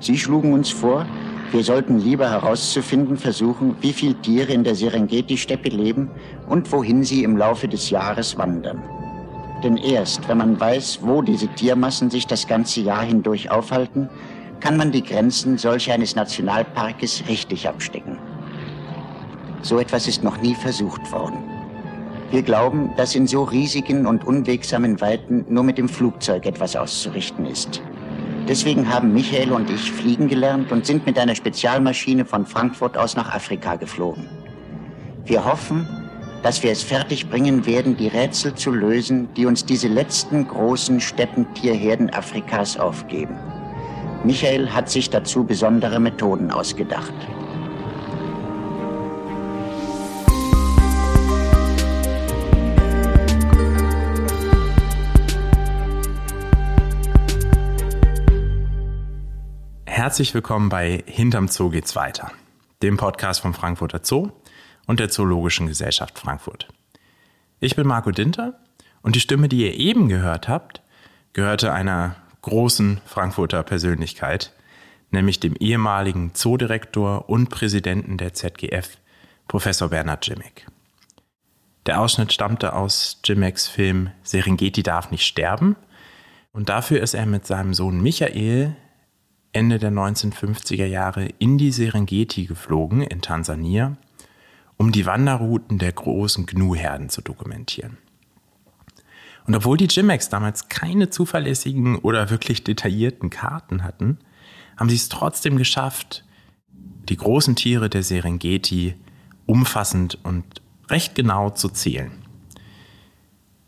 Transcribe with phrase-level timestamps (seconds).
[0.00, 1.06] Sie schlugen uns vor,
[1.52, 6.10] wir sollten lieber herauszufinden versuchen, wie viele Tiere in der Serengeti-Steppe leben
[6.48, 8.82] und wohin sie im Laufe des Jahres wandern.
[9.62, 14.08] Denn erst, wenn man weiß, wo diese Tiermassen sich das ganze Jahr hindurch aufhalten,
[14.60, 18.18] kann man die Grenzen solch eines Nationalparkes richtig abstecken.
[19.62, 21.38] So etwas ist noch nie versucht worden.
[22.30, 27.46] Wir glauben, dass in so riesigen und unwegsamen Weiten nur mit dem Flugzeug etwas auszurichten
[27.46, 27.80] ist.
[28.46, 33.16] Deswegen haben Michael und ich fliegen gelernt und sind mit einer Spezialmaschine von Frankfurt aus
[33.16, 34.28] nach Afrika geflogen.
[35.24, 35.88] Wir hoffen,
[36.42, 42.12] dass wir es fertigbringen werden, die Rätsel zu lösen, die uns diese letzten großen Steppentierherden
[42.12, 43.38] Afrikas aufgeben.
[44.24, 47.14] Michael hat sich dazu besondere Methoden ausgedacht.
[60.04, 62.30] Herzlich willkommen bei Hinterm Zoo geht's weiter,
[62.82, 64.32] dem Podcast vom Frankfurter Zoo
[64.86, 66.68] und der Zoologischen Gesellschaft Frankfurt.
[67.58, 68.60] Ich bin Marco Dinter
[69.00, 70.82] und die Stimme, die ihr eben gehört habt,
[71.32, 74.52] gehörte einer großen Frankfurter Persönlichkeit,
[75.10, 78.98] nämlich dem ehemaligen Zoodirektor und Präsidenten der ZGF,
[79.48, 80.66] Professor Bernhard Jimmick.
[81.86, 85.76] Der Ausschnitt stammte aus Jimmicks Film Serengeti darf nicht sterben
[86.52, 88.76] und dafür ist er mit seinem Sohn Michael
[89.54, 93.96] Ende der 1950er Jahre in die Serengeti geflogen in Tansania,
[94.76, 97.96] um die Wanderrouten der großen Gnu-Herden zu dokumentieren.
[99.46, 104.18] Und obwohl die Jimex damals keine zuverlässigen oder wirklich detaillierten Karten hatten,
[104.76, 106.24] haben sie es trotzdem geschafft,
[107.08, 108.94] die großen Tiere der Serengeti
[109.46, 110.44] umfassend und
[110.88, 112.23] recht genau zu zählen.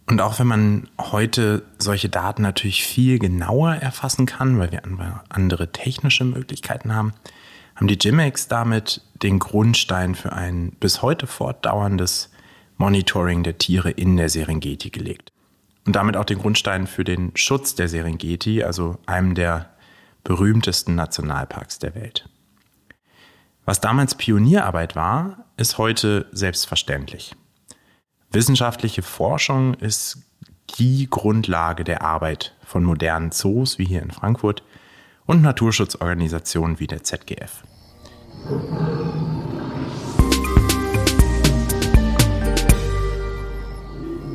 [0.09, 4.83] Und auch wenn man heute solche Daten natürlich viel genauer erfassen kann, weil wir
[5.29, 7.13] andere technische Möglichkeiten haben,
[7.75, 12.31] haben die GIMEX damit den Grundstein für ein bis heute fortdauerndes
[12.79, 15.33] Monitoring der Tiere in der Serengeti gelegt.
[15.87, 19.71] Und damit auch den Grundstein für den Schutz der Serengeti, also einem der
[20.25, 22.29] berühmtesten Nationalparks der Welt.
[23.65, 27.35] Was damals Pionierarbeit war, ist heute selbstverständlich.
[28.37, 30.19] Wissenschaftliche Forschung ist
[30.79, 34.63] die Grundlage der Arbeit von modernen Zoos wie hier in Frankfurt
[35.25, 37.63] und Naturschutzorganisationen wie der ZGF.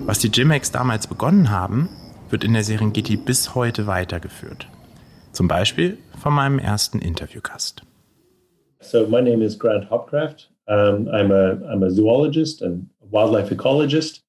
[0.07, 1.87] Was die Jimex damals begonnen haben,
[2.31, 4.67] wird in der Serengeti bis heute weitergeführt.
[5.31, 7.83] Zum Beispiel von meinem ersten Interviewgast.
[8.79, 10.49] So my name is Grant Hopcraft.
[10.67, 14.21] Um, I'm a I'm a zoologist and wildlife ecologist.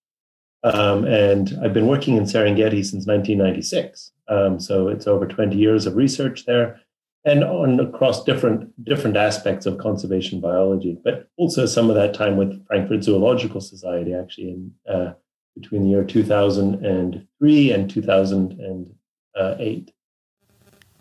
[0.65, 4.13] Um, and I've been working in Serengeti since 1996.
[4.29, 6.81] Um, so it's over 20 years of research there
[7.25, 12.37] and on across different different aspects of conservation biology, but also some of that time
[12.37, 15.13] with Frankfurt Zoological Society, actually, in uh,
[15.55, 19.93] between the year 2003 and 2008.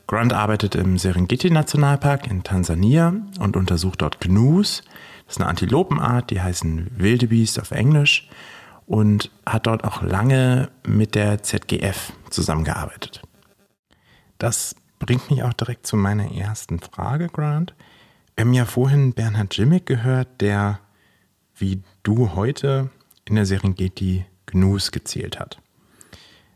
[0.08, 4.84] Grant arbeitet im Serengeti-Nationalpark in Tansania und untersucht dort Gnus,
[5.32, 8.30] ist eine Antilopenart, die heißen Wildebeest auf Englisch
[8.86, 13.22] und hat dort auch lange mit der ZGF zusammengearbeitet.
[14.38, 17.74] Das bringt mich auch direkt zu meiner ersten Frage, Grant.
[18.36, 20.80] Wir haben ja vorhin Bernhard Jimmick gehört, der
[21.56, 22.90] wie du heute
[23.26, 25.60] in der Serengeti Gnus gezählt hat.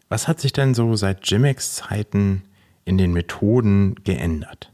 [0.09, 2.43] Was hat sich denn so seit Jimmicks Zeiten
[2.83, 4.71] in den Methoden geändert?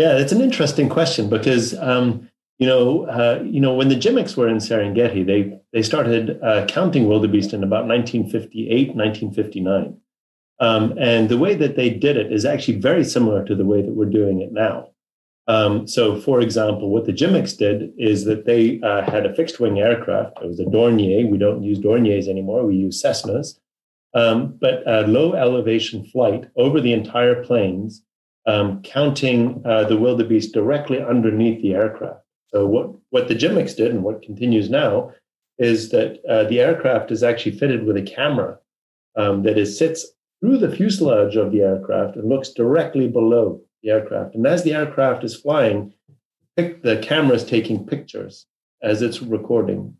[0.00, 4.36] Yeah, it's an interesting question because um, you know, uh, you know, when the Jimmics
[4.36, 9.96] were in Serengeti, they they started uh, counting wildebeest in about 1958, 1959.
[10.60, 13.80] Um, and the way that they did it is actually very similar to the way
[13.80, 14.88] that we're doing it now.
[15.46, 19.60] Um, so, for example, what the Jimmics did is that they uh, had a fixed
[19.60, 20.38] wing aircraft.
[20.42, 21.30] It was a Dornier.
[21.30, 22.66] We don't use Dorniers anymore.
[22.66, 23.58] We use Cessnas.
[24.14, 28.02] Um, but a low elevation flight over the entire plains,
[28.46, 32.20] um, counting uh, the wildebeest directly underneath the aircraft.
[32.48, 35.12] So what what the Jimmix did and what continues now
[35.58, 38.58] is that uh, the aircraft is actually fitted with a camera
[39.16, 40.06] um, that is sits
[40.40, 44.34] through the fuselage of the aircraft and looks directly below the aircraft.
[44.34, 45.92] And as the aircraft is flying,
[46.56, 48.46] the camera is taking pictures
[48.82, 49.96] as it's recording.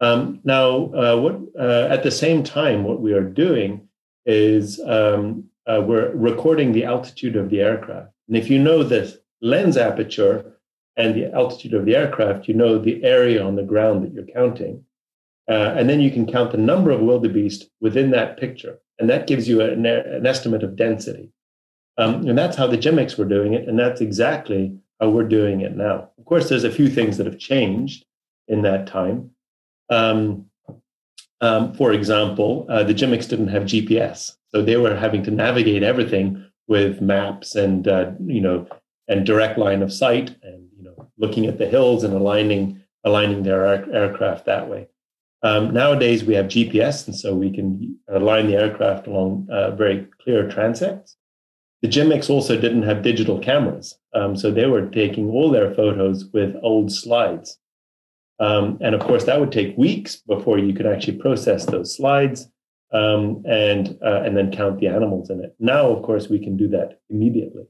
[0.00, 3.88] Um, now, uh, what uh, at the same time, what we are doing
[4.26, 8.10] is um, uh, we're recording the altitude of the aircraft.
[8.28, 10.53] And if you know the lens aperture
[10.96, 14.34] and the altitude of the aircraft, you know the area on the ground that you're
[14.34, 14.84] counting.
[15.48, 18.78] Uh, and then you can count the number of wildebeest within that picture.
[18.98, 21.30] And that gives you an, an estimate of density.
[21.98, 23.68] Um, and that's how the GEMICs were doing it.
[23.68, 26.10] And that's exactly how we're doing it now.
[26.18, 28.04] Of course, there's a few things that have changed
[28.48, 29.30] in that time.
[29.90, 30.46] Um,
[31.40, 34.32] um, for example, uh, the GEMICs didn't have GPS.
[34.48, 38.66] So they were having to navigate everything with maps and, uh, you know,
[39.08, 40.68] and direct line of sight and,
[41.18, 44.88] looking at the hills and aligning, aligning their air- aircraft that way.
[45.42, 50.06] Um, nowadays, we have GPS, and so we can align the aircraft along uh, very
[50.22, 51.16] clear transects.
[51.82, 56.24] The GEMICs also didn't have digital cameras, um, so they were taking all their photos
[56.32, 57.58] with old slides.
[58.40, 62.48] Um, and of course, that would take weeks before you could actually process those slides
[62.94, 65.54] um, and uh, and then count the animals in it.
[65.58, 67.64] Now, of course, we can do that immediately.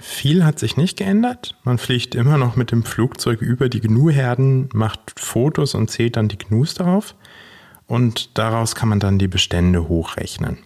[0.00, 1.56] Viel hat sich nicht geändert.
[1.64, 6.28] Man fliegt immer noch mit dem Flugzeug über die Gnu-Herden, macht Fotos und zählt dann
[6.28, 7.14] die Gnus darauf.
[7.86, 10.58] Und daraus kann man dann die Bestände hochrechnen.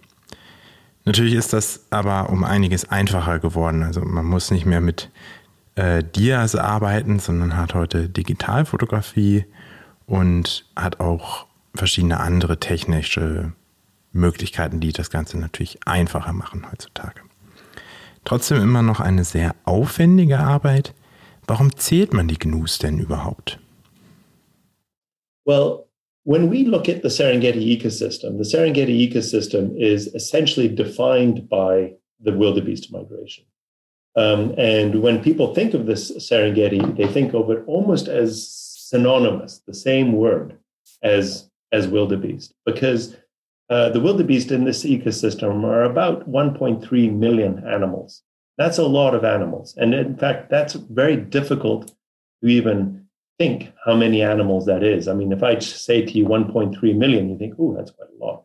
[1.04, 3.82] Natürlich ist das aber um einiges einfacher geworden.
[3.82, 5.10] Also man muss nicht mehr mit
[5.74, 9.46] äh, Dias arbeiten, sondern hat heute Digitalfotografie
[10.06, 13.52] und hat auch verschiedene andere technische
[14.12, 17.20] Möglichkeiten, die das Ganze natürlich einfacher machen heutzutage.
[18.28, 20.92] Trotzdem immer noch eine sehr aufwendige Arbeit.
[21.46, 23.58] Warum zählt man die Gnus denn überhaupt?
[25.46, 25.86] Well,
[26.25, 32.30] when we look at the Serengeti ecosystem, the Serengeti ecosystem is essentially defined by the
[32.30, 33.46] wildebeest migration.
[34.14, 38.46] Um, and when people think of this Serengeti, they think of it almost as
[38.90, 40.54] synonymous, the same word
[41.02, 43.16] as, as wildebeest, because
[43.70, 48.23] uh, the wildebeest in this ecosystem are about 1.3 million animals.
[48.56, 49.75] That's a lot of animals.
[49.76, 51.93] And in fact, that's very difficult
[52.43, 53.06] to even
[53.38, 55.06] think how many animals that is.
[55.06, 58.25] I mean, if I say to you 1.3 million, you think, oh, that's quite a
[58.25, 58.44] lot.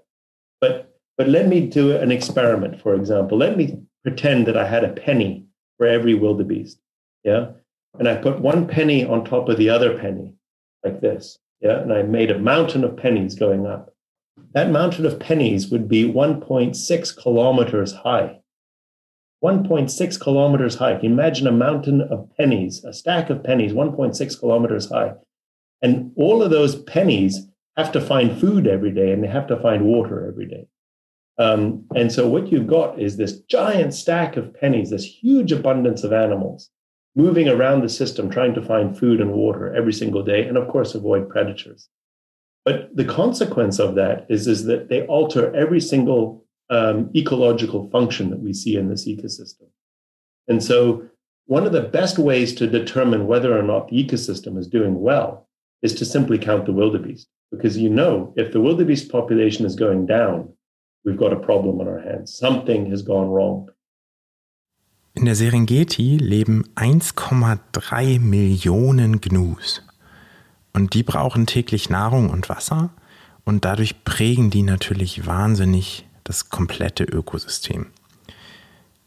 [0.59, 3.37] But but let me do an experiment, for example.
[3.37, 5.45] Let me pretend that I had a penny
[5.77, 6.79] for every wildebeest.
[7.23, 7.51] Yeah.
[7.99, 10.33] And I put one penny on top of the other penny,
[10.83, 11.37] like this.
[11.61, 11.79] Yeah.
[11.79, 13.92] And I made a mountain of pennies going up
[14.53, 18.39] that mountain of pennies would be 1.6 kilometers high.
[19.43, 20.99] 1.6 kilometers high.
[21.01, 25.13] Imagine a mountain of pennies, a stack of pennies, 1.6 kilometers high.
[25.81, 29.59] And all of those pennies have to find food every day and they have to
[29.59, 30.67] find water every day.
[31.39, 36.03] Um, and so what you've got is this giant stack of pennies, this huge abundance
[36.03, 36.69] of animals
[37.15, 40.67] moving around the system, trying to find food and water every single day, and of
[40.67, 41.89] course, avoid predators.
[42.65, 48.29] But the consequence of that is, is that they alter every single um, ecological function
[48.29, 49.67] that we see in this ecosystem.
[50.47, 51.09] And so,
[51.45, 55.49] one of the best ways to determine whether or not the ecosystem is doing well
[55.81, 57.27] is to simply count the wildebeest.
[57.51, 60.53] Because you know, if the wildebeest population is going down,
[61.03, 62.35] we've got a problem on our hands.
[62.35, 63.69] Something has gone wrong.
[65.15, 69.81] In der Serengeti leben 1,3 Millionen Gnus.
[70.73, 72.89] Und die brauchen täglich Nahrung und Wasser
[73.45, 77.87] und dadurch prägen die natürlich wahnsinnig das komplette Ökosystem.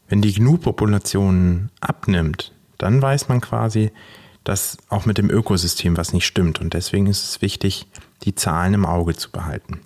[0.07, 3.91] Wenn die Gnu-Population abnimmt, dann weiß man quasi,
[4.43, 7.87] dass auch mit dem Ökosystem was nicht stimmt und deswegen ist es wichtig,
[8.23, 9.81] die Zahlen im Auge zu behalten.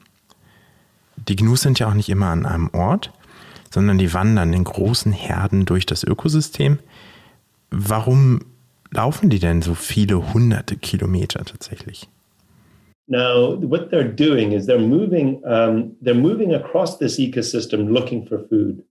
[1.16, 3.12] Die Gnus sind ja auch nicht immer an einem Ort,
[3.74, 6.80] sondern die wandern in großen Herden durch das Ökosystem.
[7.72, 8.42] Warum
[8.94, 12.08] laufen die denn so viele hunderte Kilometer tatsächlich?
[13.08, 18.40] Now, what they're doing is they're moving, um, they're moving across this ecosystem looking for
[18.48, 18.84] food.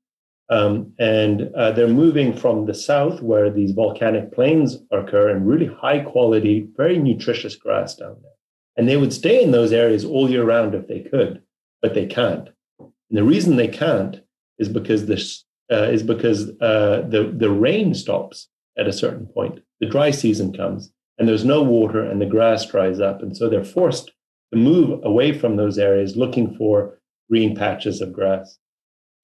[0.50, 5.66] Um, and uh, they're moving from the south, where these volcanic plains occur, and really
[5.66, 8.33] high quality, very nutritious grass down there.
[8.76, 11.40] And they would stay in those areas all year round if they could,
[11.80, 12.49] but they can't.
[12.80, 14.21] And the reason they can't
[14.59, 18.49] is because this uh, is because uh, the the rain stops
[18.80, 22.64] at a certain point the dry season comes and there's no water and the grass
[22.64, 23.22] dries up.
[23.22, 24.10] And so they're forced
[24.52, 28.58] to move away from those areas looking for green patches of grass.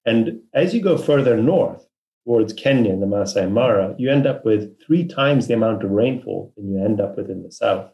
[0.05, 1.85] And as you go further north
[2.23, 5.89] towards Kenya and the Masai Mara, you end up with three times the amount of
[5.89, 7.91] rainfall than you end up with in the south.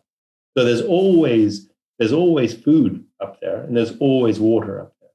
[0.58, 5.10] So there's always there's always food up there and there's always water up there.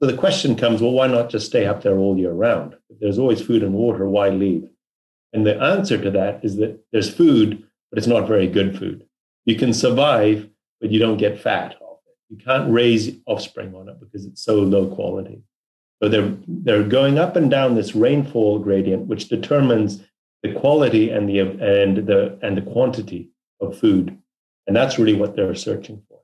[0.00, 2.76] So the question comes, well, why not just stay up there all year round?
[2.90, 4.68] If there's always food and water, why leave?
[5.34, 9.04] And the answer to that is that there's food, but it's not very good food.
[9.44, 10.48] You can survive,
[10.80, 12.16] but you don't get fat off it.
[12.30, 15.42] You can't raise offspring on it because it's so low quality.
[16.00, 20.02] So they're they're going up and down this rainfall gradient, which determines
[20.42, 24.16] the quality and the and the and the quantity of food.
[24.66, 26.20] And that's really what they're searching for.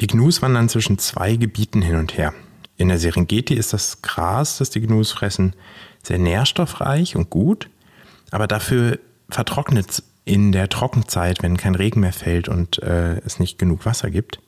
[0.00, 2.34] Die Gnus wandern zwischen zwei Gebieten hin und her.
[2.76, 5.54] In der Serengeti ist das Gras, das die Gnus fressen,
[6.02, 7.70] sehr nährstoffreich und gut,
[8.30, 13.38] aber dafür vertrocknet es in der Trockenzeit, wenn kein Regen mehr fällt und äh, es
[13.38, 14.40] nicht genug Wasser gibt.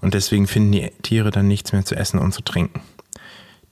[0.00, 2.80] Und deswegen finden die Tiere dann nichts mehr zu essen und zu trinken.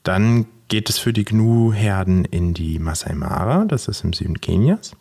[0.03, 4.95] Dann geht es für die Gnu-Herden in die Masai Mara, das ist im Süden Kenias,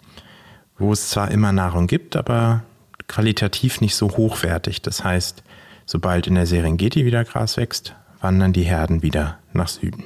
[0.79, 2.63] wo es zwar immer Nahrung gibt, aber
[3.07, 4.81] qualitativ nicht so hochwertig.
[4.81, 5.43] Das heißt,
[5.85, 10.05] sobald in der Serengeti wieder Gras wächst, wandern die Herden wieder nach Süden.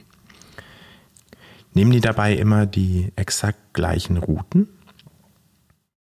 [1.74, 4.68] Nehmen die dabei immer die exakt gleichen Routen?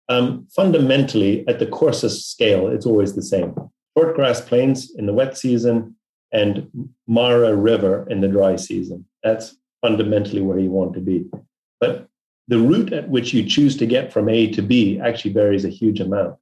[0.10, 3.53] Um, fundamentally, at the coarsest scale, it's always the same.
[3.98, 5.96] Short grass plains in the wet season
[6.32, 6.68] and
[7.08, 9.06] Mara River in the dry season.
[9.24, 11.30] That's fundamentally where you want to be.
[11.80, 12.08] But
[12.48, 15.70] the route at which you choose to get from A to B actually varies a
[15.70, 16.36] huge amount.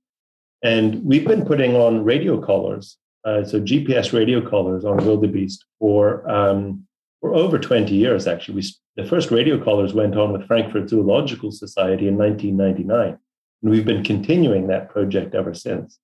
[0.64, 6.30] And we've been putting on radio collars, uh, so GPS radio collars on wildebeest for
[6.30, 6.86] um,
[7.22, 8.28] for over 20 years.
[8.28, 8.64] Actually, we,
[9.00, 13.18] the first radio collars went on with Frankfurt Zoological Society in 1999.
[13.62, 16.00] And we've been continuing that project ever since.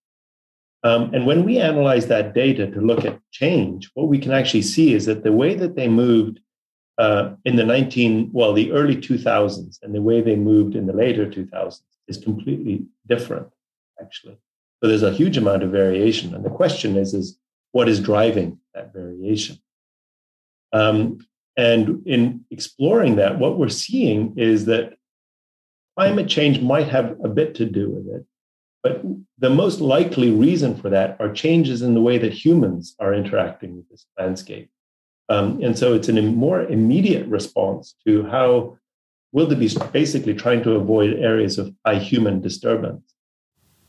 [0.84, 4.62] Um, and when we analyze that data to look at change, what we can actually
[4.62, 6.40] see is that the way that they moved
[6.98, 10.94] uh, in the 19, well, the early 2000s and the way they moved in the
[10.94, 13.48] later 2000s is completely different,
[14.00, 14.38] actually.
[14.82, 16.34] So there's a huge amount of variation.
[16.34, 17.38] And the question is, is
[17.72, 19.58] what is driving that variation?
[20.72, 21.20] Um,
[21.58, 24.98] and in exploring that, what we're seeing is that
[25.98, 28.26] climate change might have a bit to do with it.
[28.84, 29.02] But
[29.40, 33.76] the most likely reason for that are changes in the way that humans are interacting
[33.78, 34.70] with this landscape.
[35.30, 38.78] Um, and so it's a more immediate response to how
[39.32, 43.02] wildebeest basically trying to avoid areas of high human disturbance.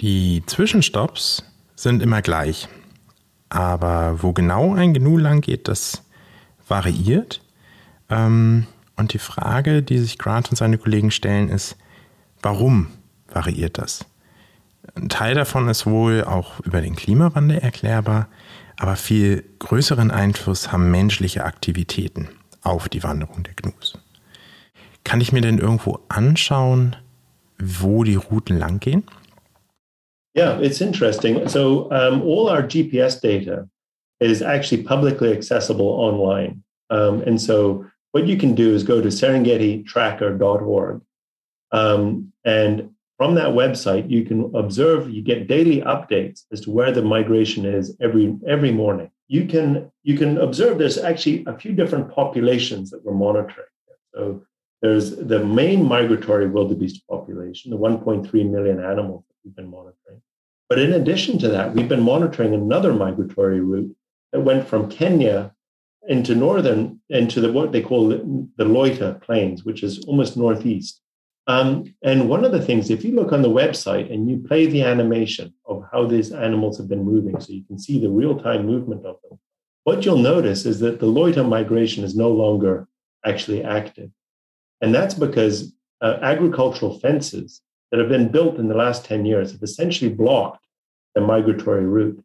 [0.01, 1.43] Die Zwischenstopps
[1.75, 2.69] sind immer gleich.
[3.49, 6.03] Aber wo genau ein Gnu lang geht, das
[6.67, 7.41] variiert.
[8.11, 11.77] Ähm, und die Frage, die sich Grant und seine Kollegen stellen, ist,
[12.43, 12.89] Warum
[13.29, 14.05] variiert das?
[14.95, 18.29] Ein Teil davon ist wohl auch über den Klimawandel erklärbar,
[18.77, 22.29] aber viel größeren Einfluss haben menschliche Aktivitäten
[22.63, 23.99] auf die Wanderung der Gnus.
[25.03, 26.95] Kann ich mir denn irgendwo anschauen,
[27.59, 29.05] wo die Routen langgehen?
[30.37, 31.49] Yeah, it's interesting.
[31.49, 33.67] So um, all our GPS data
[34.21, 36.63] is actually publicly accessible online.
[36.91, 37.85] Um, and so
[38.17, 41.03] what you can do is go to serengetitracker.org
[41.71, 42.75] Um, and
[43.19, 47.67] from that website, you can observe, you get daily updates as to where the migration
[47.79, 49.11] is every every morning.
[49.37, 49.67] You can
[50.09, 53.75] you can observe there's actually a few different populations that we're monitoring.
[54.15, 54.23] So
[54.81, 60.21] there's the main migratory wildebeest population, the 1.3 million animals that we've been monitoring.
[60.71, 63.95] But in addition to that, we've been monitoring another migratory route
[64.33, 65.39] that went from Kenya
[66.09, 71.01] into northern, into the what they call the, the Loita Plains, which is almost northeast.
[71.49, 74.67] Um, and one of the things, if you look on the website and you play
[74.67, 78.39] the animation of how these animals have been moving, so you can see the real
[78.39, 79.39] time movement of them,
[79.85, 82.89] what you'll notice is that the Loita migration is no longer
[83.25, 84.11] actually active.
[84.81, 87.61] And that's because uh, agricultural fences
[87.91, 90.65] that have been built in the last 10 years have essentially blocked
[91.15, 92.23] the migratory route.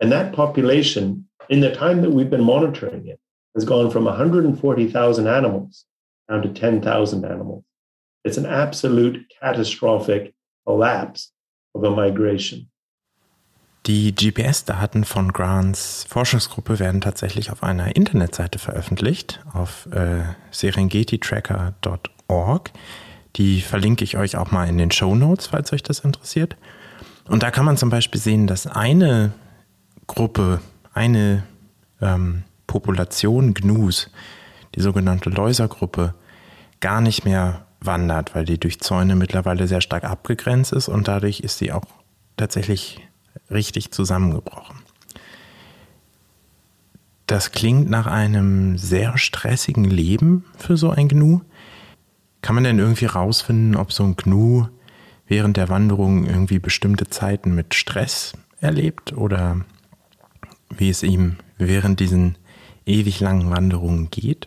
[0.00, 3.18] And that population, in the time that we've been monitoring it,
[3.54, 5.86] has gone from 140,000 animals
[6.28, 7.64] down to 10,000 animals.
[8.24, 10.34] It's an absolute catastrophic
[10.66, 11.32] collapse
[11.74, 12.68] of a migration.
[13.86, 22.72] Die GPS-Daten von Grants Forschungsgruppe werden tatsächlich auf einer Internetseite veröffentlicht, auf äh, serengetitracker.org.
[23.36, 26.56] Die verlinke ich euch auch mal in den Show Notes, falls euch das interessiert.
[27.28, 29.30] Und da kann man zum Beispiel sehen, dass eine
[30.08, 30.60] Gruppe,
[30.96, 31.44] eine
[32.00, 34.10] ähm, Population Gnus,
[34.74, 36.14] die sogenannte Läusergruppe,
[36.80, 41.40] gar nicht mehr wandert, weil die durch Zäune mittlerweile sehr stark abgegrenzt ist und dadurch
[41.40, 41.84] ist sie auch
[42.36, 43.00] tatsächlich
[43.50, 44.78] richtig zusammengebrochen.
[47.26, 51.40] Das klingt nach einem sehr stressigen Leben für so ein Gnu.
[52.40, 54.68] Kann man denn irgendwie rausfinden, ob so ein Gnu
[55.26, 59.64] während der Wanderung irgendwie bestimmte Zeiten mit Stress erlebt oder
[60.70, 62.36] wie es ihm während diesen
[62.86, 64.46] ewig langen Wanderungen geht?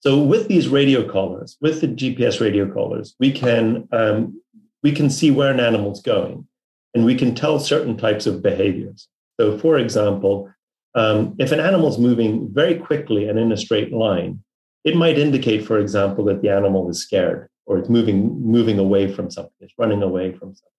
[0.00, 4.40] So with these radio collars, with the GPS radio collars, we can um,
[4.82, 6.46] we can see where an animal's going,
[6.94, 9.08] and we can tell certain types of behaviors.
[9.40, 10.50] So, for example,
[10.94, 14.44] um, if an animal's moving very quickly and in a straight line,
[14.84, 19.10] it might indicate, for example, that the animal is scared or it's moving moving away
[19.10, 20.70] from something, it's running away from something.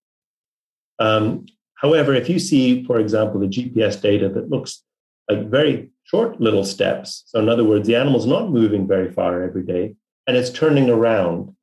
[1.00, 1.46] Um,
[1.86, 4.84] however, if you see, for example, the GPS data that looks
[5.30, 7.24] like very short little steps.
[7.27, 9.96] So, in other words, the animal's not moving very far every day
[10.27, 11.56] and it's turning around,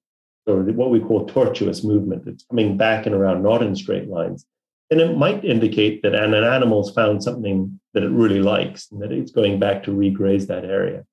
[0.47, 2.27] or what we call tortuous movement.
[2.27, 4.47] It's coming back and around, not in straight lines.
[4.91, 9.11] And it might indicate that an animal's found something that it really likes and that
[9.11, 11.05] it's going back to regraze that area.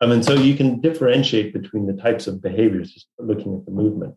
[0.00, 3.70] I mean, so you can differentiate between the types of behaviors just looking at the
[3.70, 4.14] movement.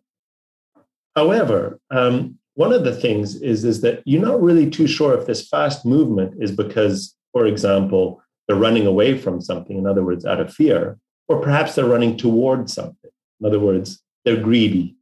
[1.16, 5.28] However, um, one of the things is, is that you're not really too sure if
[5.28, 10.26] this fast movement is because, for example, they're running away from something, in other words,
[10.26, 10.98] out of fear,
[11.28, 13.12] or perhaps they're running towards something.
[13.40, 14.98] In other words, they're greedy,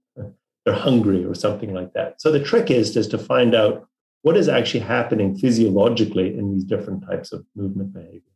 [0.66, 2.20] they're hungry, or something like that.
[2.20, 3.88] So the trick is just to find out
[4.24, 8.34] what is actually happening physiologically in these different types of movement behavior.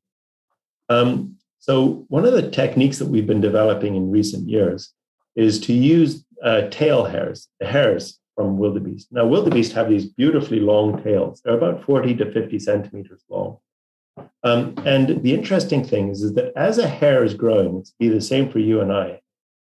[0.87, 4.93] Um, so one of the techniques that we've been developing in recent years
[5.35, 9.11] is to use uh, tail hairs, the hairs from wildebeest.
[9.11, 11.41] Now, wildebeest have these beautifully long tails.
[11.41, 13.57] They're about 40 to 50 centimeters long.
[14.45, 18.07] Um, and the interesting thing is, is that as a hair is growing, it's be
[18.07, 19.19] the same for you and I.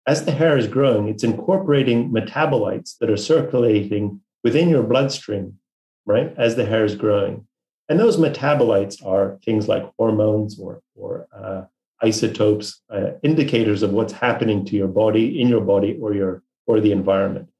[0.08, 5.58] As the hair is growing, it's incorporating metabolites that are circulating within your bloodstream,
[6.06, 6.34] right?
[6.38, 7.46] As the hair is growing.
[7.90, 11.64] And those metabolites are things like hormones or, or uh,
[12.02, 16.80] isotopes, uh, indicators of what's happening to your body, in your body, or your or
[16.80, 17.51] the environment.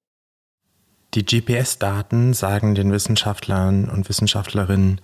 [1.14, 5.02] Die GPS-Daten sagen den Wissenschaftlern und Wissenschaftlerinnen,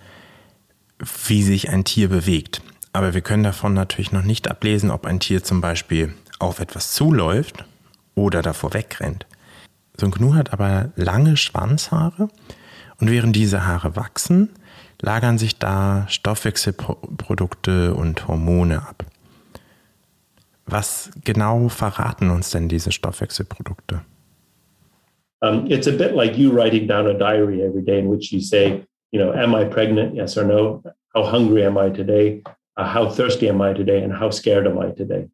[1.26, 2.62] wie sich ein Tier bewegt.
[2.94, 6.92] Aber wir können davon natürlich noch nicht ablesen, ob ein Tier zum Beispiel auf etwas
[6.92, 7.64] zuläuft
[8.14, 9.26] oder davor wegrennt.
[9.98, 12.28] So ein Gnu hat aber lange Schwanzhaare
[13.00, 14.50] und während diese Haare wachsen,
[15.00, 19.04] lagern sich da Stoffwechselprodukte und Hormone ab.
[20.64, 24.02] Was genau verraten uns denn diese Stoffwechselprodukte?
[25.42, 28.40] Um, it's a bit like you writing down a diary every day in which you
[28.40, 30.14] say, you know, am I pregnant?
[30.14, 30.82] Yes or no?
[31.14, 32.42] How hungry am I today?
[32.76, 34.02] Uh, how thirsty am I today?
[34.02, 35.28] And how scared am I today?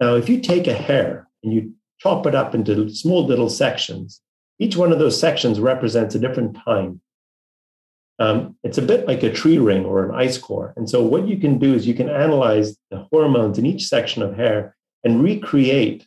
[0.00, 4.20] Now, if you take a hair and you chop it up into small little sections,
[4.58, 7.00] each one of those sections represents a different time.
[8.18, 10.74] Um, it's a bit like a tree ring or an ice core.
[10.76, 14.22] And so, what you can do is you can analyze the hormones in each section
[14.22, 16.06] of hair and recreate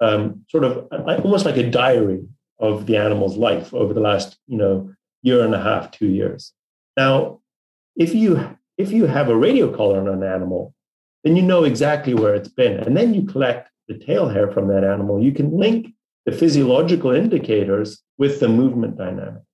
[0.00, 0.88] um, sort of
[1.24, 2.26] almost like a diary
[2.62, 4.90] of the animal's life over the last, you know,
[5.22, 6.52] year and a half, two years.
[6.96, 7.40] Now,
[7.96, 10.74] if you if you have a radio collar on an animal,
[11.24, 14.68] then you know exactly where it's been, and then you collect the tail hair from
[14.68, 15.22] that animal.
[15.22, 15.88] You can link
[16.24, 19.44] the physiological indicators with the movement dynamics,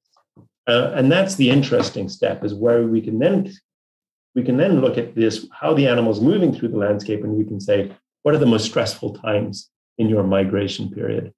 [0.69, 2.45] uh, and that's the interesting step.
[2.45, 3.53] Is where we can then
[4.35, 7.33] we can then look at this how the animal is moving through the landscape, and
[7.33, 7.91] we can say
[8.23, 11.33] what are the most stressful times in your migration period.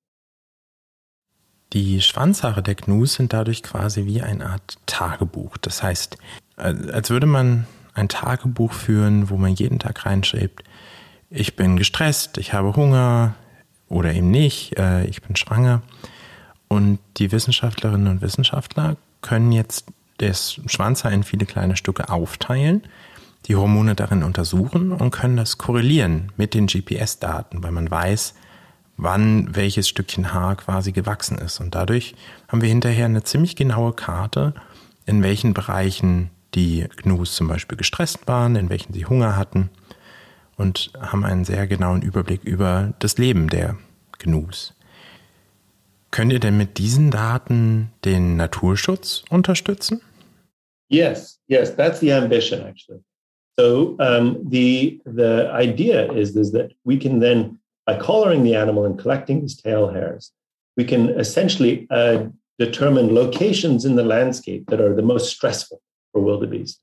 [1.73, 5.57] Die Schwanzhaare der Gnus sind dadurch quasi wie eine Art Tagebuch.
[5.59, 6.19] Das heißt,
[6.57, 10.65] als würde man ein Tagebuch führen, wo man jeden Tag reinschreibt,
[11.31, 13.35] ich bin gestresst, ich habe Hunger
[13.89, 15.83] oder eben nicht, äh, ich bin schwanger.
[16.67, 19.87] Und die Wissenschaftlerinnen und Wissenschaftler können jetzt
[20.19, 22.83] das Schwanzhaar in viele kleine Stücke aufteilen,
[23.47, 28.35] die Hormone darin untersuchen und können das korrelieren mit den GPS-Daten, weil man weiß,
[29.03, 31.61] wann welches Stückchen Haar quasi gewachsen ist.
[31.61, 32.15] Und dadurch
[32.49, 34.55] haben wir hinterher eine ziemlich genaue Karte,
[35.07, 39.71] in welchen Bereichen die Gnus zum Beispiel gestresst waren, in welchen sie Hunger hatten
[40.57, 43.77] und haben einen sehr genauen Überblick über das Leben der
[44.19, 44.75] Gnus.
[46.11, 50.03] Könnt ihr denn mit diesen Daten den Naturschutz unterstützen?
[50.89, 53.01] Yes, yes, that's the ambition actually.
[53.57, 57.60] So um, the the idea is, is that we can then
[57.91, 60.31] by collaring the animal and collecting its tail hairs,
[60.77, 62.25] we can essentially uh,
[62.57, 66.81] determine locations in the landscape that are the most stressful for wildebeest.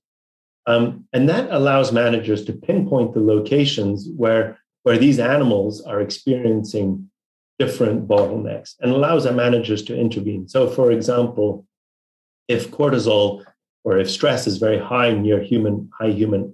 [0.65, 7.09] Um, and that allows managers to pinpoint the locations where, where these animals are experiencing
[7.57, 10.49] different bottlenecks and allows our managers to intervene.
[10.49, 11.65] So, for example,
[12.49, 13.45] if cortisol
[13.85, 16.53] or if stress is very high near human high human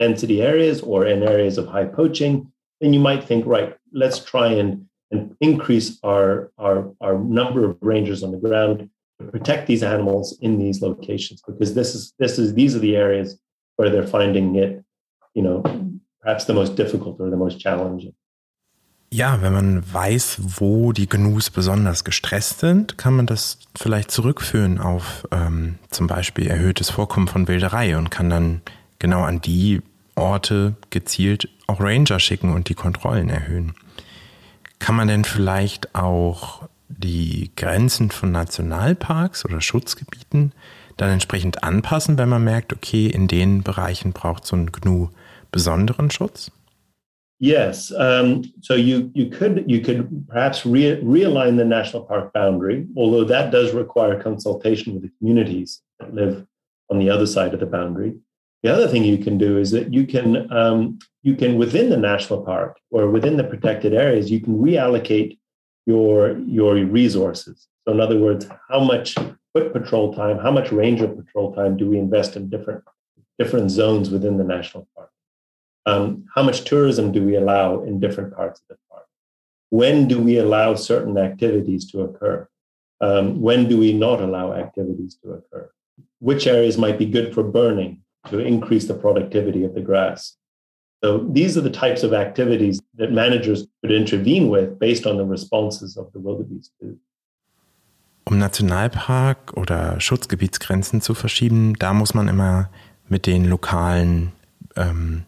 [0.00, 2.50] density areas or in areas of high poaching,
[2.84, 7.78] then you might think, right, let's try and, and increase our, our, our number of
[7.80, 12.38] rangers on the ground to protect these animals in these locations because this is this
[12.38, 13.38] is these are the areas
[13.76, 14.84] where they're finding it,
[15.34, 15.62] you know,
[16.20, 18.12] perhaps the most difficult or the most challenging.
[19.10, 24.80] Ja, wenn man weiß, wo die Gnus besonders gestresst sind, kann man das vielleicht zurückführen
[24.80, 28.62] auf ähm, zum Beispiel erhöhtes Vorkommen von Wilderei und kann dann
[28.98, 29.82] genau an die
[30.16, 33.74] Orte gezielt auch Ranger schicken und die Kontrollen erhöhen.
[34.78, 40.52] Kann man denn vielleicht auch die Grenzen von Nationalparks oder Schutzgebieten
[40.96, 45.08] dann entsprechend anpassen, wenn man merkt, okay, in den Bereichen braucht so ein Gnu
[45.50, 46.52] besonderen Schutz?
[47.40, 47.90] Yes.
[47.90, 53.24] Um, so you you could you could perhaps re- realign the national park boundary, although
[53.24, 56.46] that does require consultation with the communities that live
[56.88, 58.14] on the other side of the boundary.
[58.64, 61.98] The other thing you can do is that you can um, you can within the
[61.98, 65.36] national park or within the protected areas you can reallocate
[65.84, 67.68] your your resources.
[67.84, 69.16] So in other words, how much
[69.52, 72.82] foot patrol time, how much ranger patrol time do we invest in different
[73.38, 75.10] different zones within the national park?
[75.84, 79.04] Um, how much tourism do we allow in different parts of the park?
[79.68, 82.48] When do we allow certain activities to occur?
[83.02, 85.70] Um, when do we not allow activities to occur?
[86.20, 90.36] Which areas might be good for burning to increase the productivity of the grass?
[91.02, 95.24] So these are the types of activities that managers could intervene with based on the
[95.24, 96.72] responses of the wildebeest.
[98.26, 102.70] Um Nationalpark oder Schutzgebietsgrenzen zu verschieben, da muss man immer
[103.06, 104.32] mit den lokalen
[104.76, 105.24] ähm,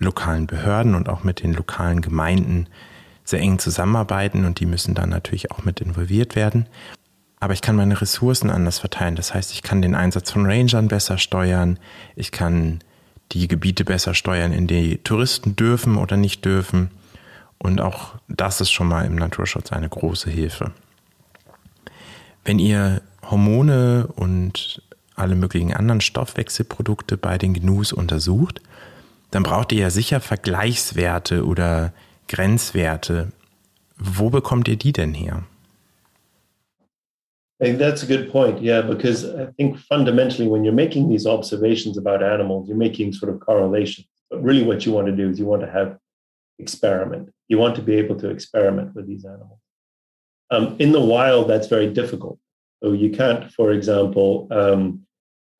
[0.00, 2.68] lokalen Behörden und auch mit den lokalen Gemeinden
[3.24, 6.66] sehr eng zusammenarbeiten und die müssen dann natürlich auch mit involviert werden.
[7.40, 9.16] Aber ich kann meine Ressourcen anders verteilen.
[9.16, 11.78] Das heißt, ich kann den Einsatz von Rangern besser steuern,
[12.16, 12.80] ich kann
[13.32, 16.90] die Gebiete besser steuern, in die Touristen dürfen oder nicht dürfen.
[17.58, 20.72] Und auch das ist schon mal im Naturschutz eine große Hilfe.
[22.44, 24.82] Wenn ihr Hormone und
[25.16, 28.62] alle möglichen anderen Stoffwechselprodukte bei den Gnus untersucht,
[29.30, 31.92] dann braucht ihr ja sicher Vergleichswerte oder
[32.28, 33.32] Grenzwerte.
[33.98, 35.42] Wo bekommt ihr die denn her?
[37.60, 38.62] That's a good point.
[38.62, 43.32] Yeah, because I think fundamentally, when you're making these observations about animals, you're making sort
[43.32, 44.06] of correlations.
[44.30, 45.98] But really, what you want to do is you want to have
[46.58, 47.32] experiment.
[47.48, 49.58] You want to be able to experiment with these animals.
[50.50, 52.38] Um, in the wild, that's very difficult.
[52.82, 55.06] So you can't, for example, um,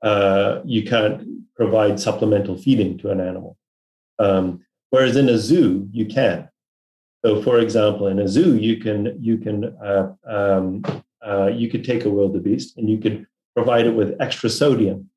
[0.02, 3.56] uh, you can't provide supplemental feeding to an animal.
[4.20, 6.48] Um, whereas in a zoo, you can.
[7.24, 10.82] So, for example, in a zoo, you can you can uh, um,
[11.26, 15.10] uh, you could take a wildebeest and you could provide it with extra sodium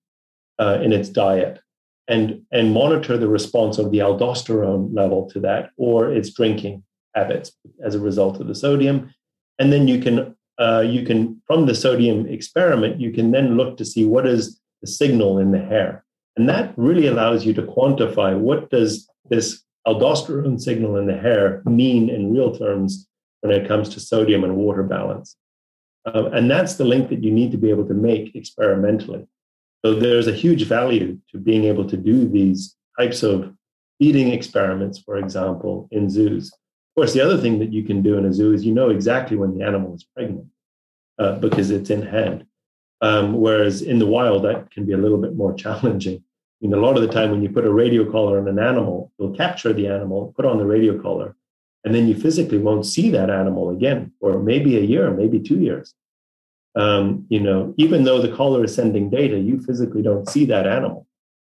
[0.60, 1.60] uh, in its diet,
[2.08, 6.84] and and monitor the response of the aldosterone level to that or its drinking
[7.16, 7.52] habits
[7.84, 9.14] as a result of the sodium,
[9.60, 13.78] and then you can uh, you can from the sodium experiment you can then look
[13.78, 16.04] to see what is the signal in the hair
[16.38, 21.62] and that really allows you to quantify what does this aldosterone signal in the hair
[21.66, 23.08] mean in real terms
[23.42, 25.36] when it comes to sodium and water balance.
[26.06, 29.28] Um, and that's the link that you need to be able to make experimentally.
[29.84, 33.54] So there's a huge value to being able to do these types of
[34.00, 36.52] feeding experiments, for example, in zoos.
[36.52, 38.90] Of course, the other thing that you can do in a zoo is you know
[38.90, 40.48] exactly when the animal is pregnant
[41.20, 42.46] uh, because it's in hand.
[43.02, 46.18] Um, whereas in the wild, that can be a little bit more challenging.
[46.18, 48.60] I mean, a lot of the time when you put a radio collar on an
[48.60, 51.36] animal, you'll capture the animal, put on the radio collar,
[51.84, 55.60] and then you physically won't see that animal again for maybe a year, maybe two
[55.60, 55.94] years.
[56.76, 60.68] Um, you know, even though the collar is sending data, you physically don't see that
[60.68, 61.08] animal.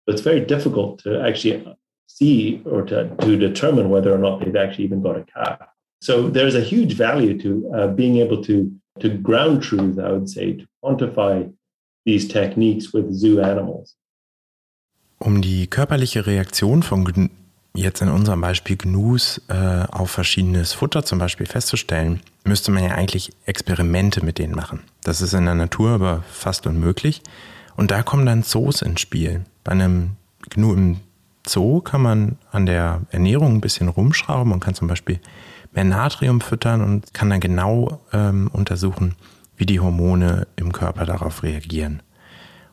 [0.06, 1.66] So it's very difficult to actually
[2.08, 5.60] see or to, to determine whether or not they've actually even got a calf.
[6.02, 10.30] So there's a huge value to uh, being able to to ground truth, I would
[10.30, 11.52] say, to quantify
[12.06, 13.96] these techniques with zoo animals.
[15.18, 17.04] Um die körperliche Reaktion von
[17.76, 22.92] jetzt in unserem Beispiel Gnus äh, auf verschiedenes Futter zum Beispiel festzustellen, müsste man ja
[22.92, 24.82] eigentlich Experimente mit denen machen.
[25.04, 27.22] Das ist in der Natur aber fast unmöglich.
[27.76, 29.46] Und da kommen dann Zoos ins Spiel.
[29.64, 30.12] Bei einem
[30.50, 31.00] Gnu im
[31.46, 35.20] Zoo kann man an der Ernährung ein bisschen rumschrauben und kann zum Beispiel
[35.74, 39.16] mehr Natrium füttern und kann dann genau ähm, untersuchen,
[39.58, 42.02] wie die Hormone im Körper darauf reagieren.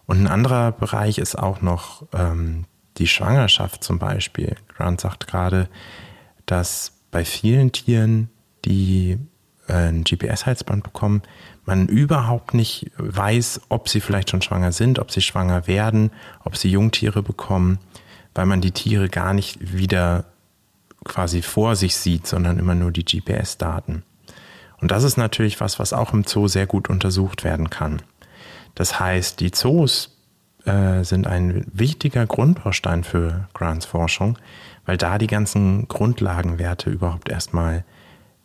[0.07, 2.65] Und ein anderer Bereich ist auch noch ähm,
[2.99, 4.57] die Schwangerschaft zum Beispiel.
[4.77, 5.69] Grant sagt gerade,
[6.47, 8.31] dass bei vielen Tieren,
[8.65, 9.19] die
[9.69, 11.23] äh, ein GPS-Halsband bekommen,
[11.65, 16.11] man überhaupt nicht weiß, ob sie vielleicht schon schwanger sind, ob sie schwanger werden,
[16.45, 17.79] ob sie Jungtiere bekommen,
[18.35, 20.25] weil man die Tiere gar nicht wieder
[21.05, 24.03] quasi vor sich sieht, sondern immer nur die GPS-Daten.
[24.81, 28.03] Und das ist natürlich was, was auch im Zoo sehr gut untersucht werden kann.
[28.75, 30.17] Das heißt, die Zoos
[30.65, 34.39] äh, sind ein wichtiger Grundbaustein für Grants Forschung,
[34.87, 37.85] weil da die ganzen Grundlagenwerte überhaupt erstmal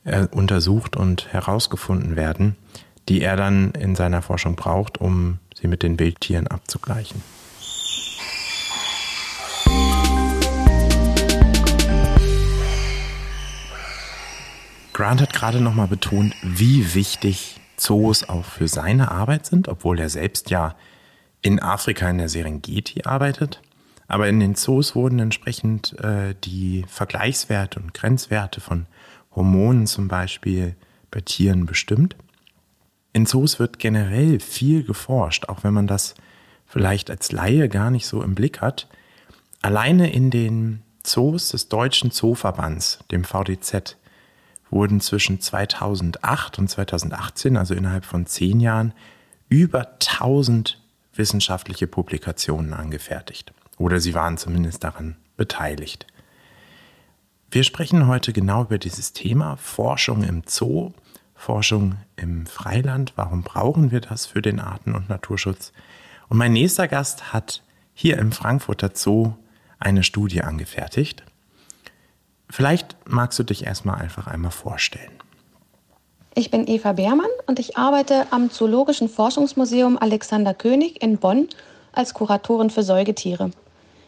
[0.03, 2.56] äh, untersucht und herausgefunden werden,
[3.10, 7.21] die er dann in seiner Forschung braucht, um sie mit den Wildtieren abzugleichen.
[14.93, 20.10] Grant hat gerade nochmal betont, wie wichtig Zoos auch für seine Arbeit sind, obwohl er
[20.10, 20.75] selbst ja
[21.41, 23.62] in Afrika in der Serengeti arbeitet.
[24.08, 28.86] Aber in den Zoos wurden entsprechend äh, die Vergleichswerte und Grenzwerte von
[29.36, 30.76] Hormonen zum Beispiel
[31.12, 32.15] bei Tieren bestimmt.
[33.13, 36.15] In Zoos wird generell viel geforscht, auch wenn man das
[36.65, 38.88] vielleicht als Laie gar nicht so im Blick hat.
[39.62, 43.97] Alleine in den Zoos des Deutschen Zooverbands, dem VDZ,
[44.69, 48.93] wurden zwischen 2008 und 2018, also innerhalb von zehn Jahren,
[49.50, 50.82] über 1000
[51.17, 53.53] wissenschaftliche Publikationen angefertigt.
[53.77, 56.08] Oder sie waren zumindest daran beteiligt.
[57.49, 60.91] Wir sprechen heute genau über dieses Thema Forschung im Zoo,
[61.36, 63.13] Forschung im Freiland.
[63.15, 65.71] Warum brauchen wir das für den Arten- und Naturschutz?
[66.27, 69.34] Und mein nächster Gast hat hier im Frankfurter Zoo
[69.80, 71.23] eine Studie angefertigt.
[72.49, 75.12] Vielleicht magst du dich erstmal einfach einmal vorstellen.
[76.36, 81.48] Ich bin Eva Beermann und ich arbeite am Zoologischen Forschungsmuseum Alexander König in Bonn
[81.94, 83.52] als Kuratorin für Säugetiere.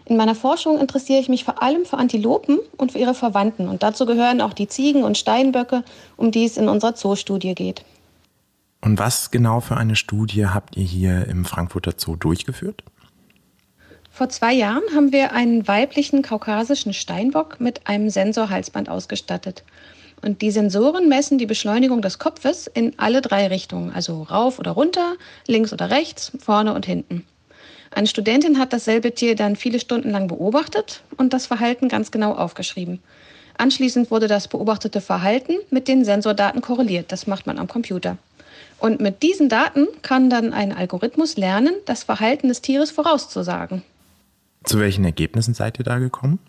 [0.06, 3.68] In meiner Forschung interessiere ich mich vor allem für Antilopen und für ihre Verwandten.
[3.68, 5.84] Und dazu gehören auch die Ziegen und Steinböcke,
[6.18, 7.84] um die es in unserer Zoostudie geht.
[8.82, 12.84] Und was genau für eine Studie habt ihr hier im Frankfurter Zoo durchgeführt?
[14.10, 19.64] Vor zwei Jahren haben wir einen weiblichen kaukasischen Steinbock mit einem Sensorhalsband ausgestattet.
[20.22, 24.72] Und die Sensoren messen die Beschleunigung des Kopfes in alle drei Richtungen, also rauf oder
[24.72, 25.16] runter,
[25.48, 27.26] links oder rechts, vorne und hinten.
[27.92, 32.34] Eine Studentin hat dasselbe Tier dann viele Stunden lang beobachtet und das Verhalten ganz genau
[32.34, 33.00] aufgeschrieben.
[33.58, 37.12] Anschließend wurde das beobachtete Verhalten mit den Sensordaten korreliert.
[37.12, 38.18] Das macht man am Computer.
[38.78, 43.84] Und mit diesen Daten kann dann ein Algorithmus lernen, das Verhalten des Tieres vorauszusagen.
[44.64, 46.40] Zu welchen Ergebnissen seid ihr da gekommen?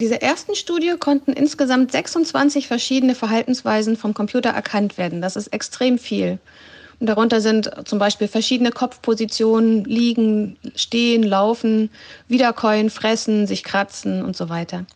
[0.00, 5.20] Dieser ersten Studie konnten insgesamt 26 verschiedene Verhaltensweisen vom Computer erkannt werden.
[5.20, 6.38] Das ist extrem viel.
[7.00, 11.90] Und darunter sind zum Beispiel verschiedene Kopfpositionen, liegen, stehen, laufen,
[12.28, 14.86] wiederkäuen, fressen, sich kratzen und so weiter.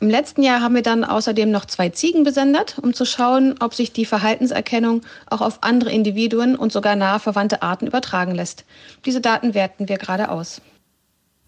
[0.00, 3.74] Im letzten Jahr haben wir dann außerdem noch zwei Ziegen besendet, um zu schauen, ob
[3.74, 8.64] sich die Verhaltenserkennung auch auf andere Individuen und sogar nahe verwandte Arten übertragen lässt.
[9.04, 10.62] Diese Daten werten wir gerade aus.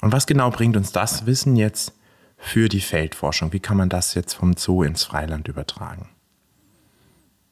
[0.01, 1.93] Und was genau bringt uns das Wissen jetzt
[2.39, 3.53] für die Feldforschung?
[3.53, 6.09] Wie kann man das jetzt vom Zoo ins Freiland übertragen?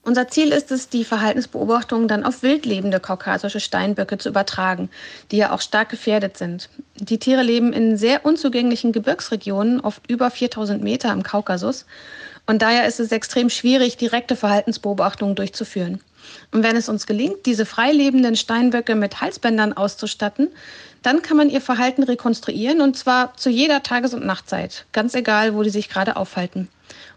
[0.06, 4.88] Unser Ziel ist es, die Verhaltensbeobachtungen dann auf wildlebende kaukasische Steinböcke zu übertragen,
[5.32, 6.70] die ja auch stark gefährdet sind.
[6.94, 11.86] Die Tiere leben in sehr unzugänglichen Gebirgsregionen, oft über 4000 Meter im Kaukasus.
[12.46, 16.00] Und daher ist es extrem schwierig, direkte Verhaltensbeobachtungen durchzuführen.
[16.52, 20.50] Und wenn es uns gelingt, diese freilebenden Steinböcke mit Halsbändern auszustatten,
[21.06, 25.54] dann kann man ihr Verhalten rekonstruieren und zwar zu jeder Tages- und Nachtzeit, ganz egal,
[25.54, 26.66] wo die sich gerade aufhalten.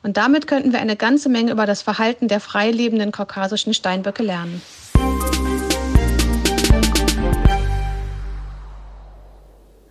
[0.04, 4.22] Und damit könnten wir eine ganze Menge über das Verhalten der frei lebenden kaukasischen Steinböcke
[4.22, 4.62] lernen.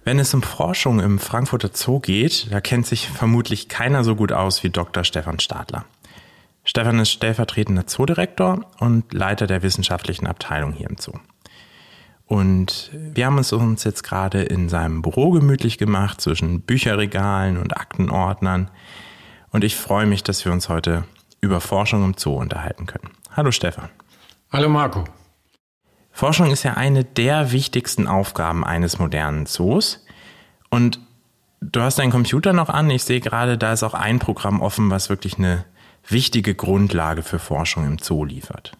[0.04, 4.30] Wenn es um Forschung im Frankfurter Zoo geht, da kennt sich vermutlich keiner so gut
[4.30, 5.02] aus wie Dr.
[5.02, 5.86] Stefan Stadler.
[6.62, 11.18] Stefan ist stellvertretender Zoodirektor und Leiter der wissenschaftlichen Abteilung hier im Zoo.
[12.28, 17.74] Und wir haben es uns jetzt gerade in seinem Büro gemütlich gemacht zwischen Bücherregalen und
[17.78, 18.70] Aktenordnern.
[19.50, 21.04] Und ich freue mich, dass wir uns heute
[21.40, 23.10] über Forschung im Zoo unterhalten können.
[23.32, 23.88] Hallo Stefan.
[24.52, 25.04] Hallo Marco.
[26.12, 30.04] Forschung ist ja eine der wichtigsten Aufgaben eines modernen Zoos.
[30.68, 31.00] Und
[31.62, 32.90] du hast deinen Computer noch an.
[32.90, 35.64] Ich sehe gerade, da ist auch ein Programm offen, was wirklich eine
[36.06, 38.72] wichtige Grundlage für Forschung im Zoo liefert.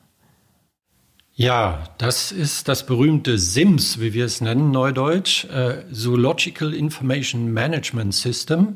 [1.41, 8.13] Ja, das ist das berühmte SIMS, wie wir es nennen, neudeutsch, äh, Zoological Information Management
[8.13, 8.75] System,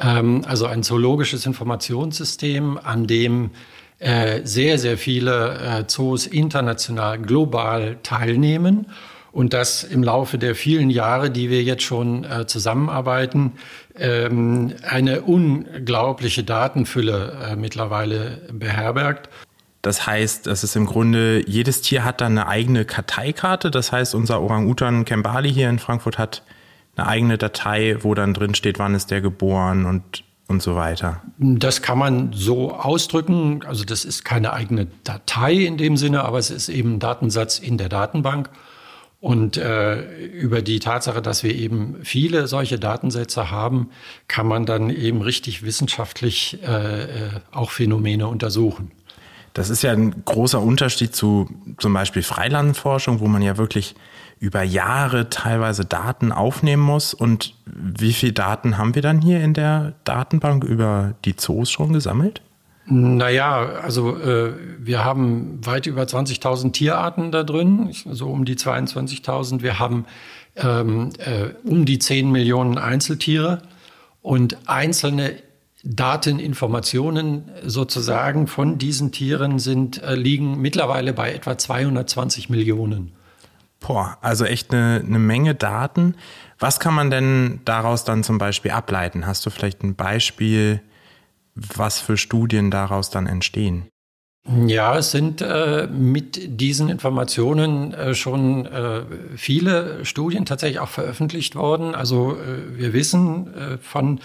[0.00, 3.50] ähm, also ein zoologisches Informationssystem, an dem
[3.98, 8.86] äh, sehr, sehr viele äh, Zoos international, global teilnehmen
[9.30, 13.52] und das im Laufe der vielen Jahre, die wir jetzt schon äh, zusammenarbeiten,
[13.98, 19.28] ähm, eine unglaubliche Datenfülle äh, mittlerweile beherbergt.
[19.82, 23.72] Das heißt, es ist im Grunde, jedes Tier hat dann eine eigene Karteikarte.
[23.72, 26.44] Das heißt, unser Orang-Utan Kembali hier in Frankfurt hat
[26.94, 31.22] eine eigene Datei, wo dann drin steht, wann ist der geboren und, und so weiter.
[31.38, 33.64] Das kann man so ausdrücken.
[33.66, 37.58] Also das ist keine eigene Datei in dem Sinne, aber es ist eben ein Datensatz
[37.58, 38.50] in der Datenbank.
[39.18, 43.90] Und äh, über die Tatsache, dass wir eben viele solche Datensätze haben,
[44.26, 48.90] kann man dann eben richtig wissenschaftlich äh, äh auch Phänomene untersuchen.
[49.54, 53.94] Das ist ja ein großer Unterschied zu zum Beispiel Freilandforschung, wo man ja wirklich
[54.40, 57.14] über Jahre teilweise Daten aufnehmen muss.
[57.14, 61.92] Und wie viele Daten haben wir dann hier in der Datenbank über die Zoos schon
[61.92, 62.42] gesammelt?
[62.86, 69.62] Naja, also äh, wir haben weit über 20.000 Tierarten da drin, so um die 22.000.
[69.62, 70.06] Wir haben
[70.56, 73.62] ähm, äh, um die 10 Millionen Einzeltiere
[74.20, 75.34] und einzelne
[75.84, 83.12] Dateninformationen sozusagen von diesen Tieren sind, äh, liegen mittlerweile bei etwa 220 Millionen.
[83.80, 86.14] Boah, also echt eine, eine Menge Daten.
[86.58, 89.26] Was kann man denn daraus dann zum Beispiel ableiten?
[89.26, 90.80] Hast du vielleicht ein Beispiel,
[91.56, 93.88] was für Studien daraus dann entstehen?
[94.66, 99.02] Ja, es sind äh, mit diesen Informationen äh, schon äh,
[99.36, 101.94] viele Studien tatsächlich auch veröffentlicht worden.
[101.94, 104.20] Also äh, wir wissen äh, von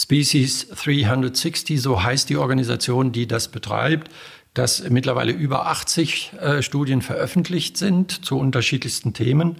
[0.00, 4.10] Species 360, so heißt die Organisation, die das betreibt,
[4.54, 9.56] dass mittlerweile über 80 äh, Studien veröffentlicht sind zu unterschiedlichsten Themen.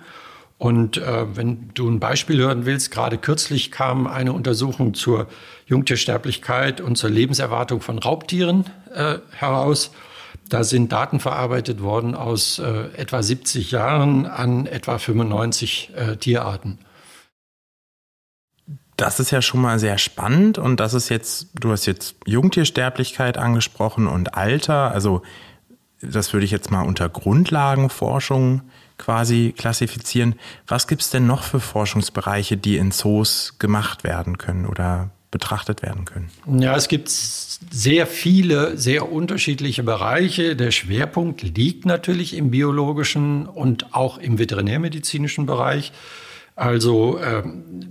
[0.56, 5.28] Und äh, wenn du ein Beispiel hören willst, gerade kürzlich kam eine Untersuchung zur
[5.66, 9.92] Jungtiersterblichkeit und zur Lebenserwartung von Raubtieren äh, heraus.
[10.48, 16.78] Da sind Daten verarbeitet worden aus äh, etwa 70 Jahren an etwa 95 äh, Tierarten.
[18.98, 23.38] Das ist ja schon mal sehr spannend und das ist jetzt, du hast jetzt Jungtiersterblichkeit
[23.38, 25.22] angesprochen und Alter, also
[26.02, 28.62] das würde ich jetzt mal unter Grundlagenforschung
[28.98, 30.34] quasi klassifizieren.
[30.66, 35.82] Was gibt es denn noch für Forschungsbereiche, die in Zoos gemacht werden können oder betrachtet
[35.82, 36.30] werden können?
[36.58, 40.56] Ja, es gibt sehr viele, sehr unterschiedliche Bereiche.
[40.56, 45.92] Der Schwerpunkt liegt natürlich im biologischen und auch im veterinärmedizinischen Bereich
[46.58, 47.42] also äh,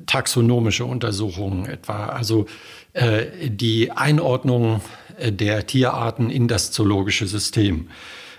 [0.06, 2.46] taxonomische Untersuchungen etwa, also
[2.94, 4.82] äh, die Einordnung
[5.18, 7.88] äh, der Tierarten in das zoologische System.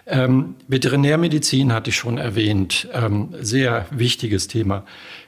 [0.06, 4.84] Ähm, Veterinärmedizin hatte ich schon erwähnt, ähm, sehr wichtiges Thema.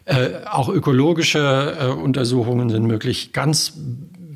[0.07, 3.33] Äh, auch ökologische äh, Untersuchungen sind möglich.
[3.33, 3.75] Ganz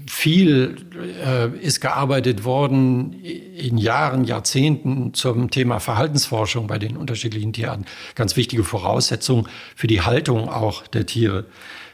[0.07, 0.77] viel
[1.25, 7.87] äh, ist gearbeitet worden in Jahren, Jahrzehnten zum Thema Verhaltensforschung bei den unterschiedlichen Tierarten.
[8.15, 11.47] Ganz wichtige Voraussetzung für die Haltung auch der Tiere.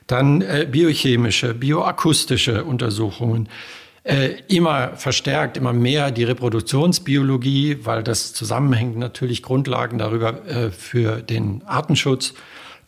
[0.07, 3.49] Dann äh, biochemische, bioakustische Untersuchungen.
[4.03, 11.21] Äh, immer verstärkt, immer mehr die Reproduktionsbiologie, weil das zusammenhängt natürlich Grundlagen darüber äh, für
[11.21, 12.35] den Artenschutz.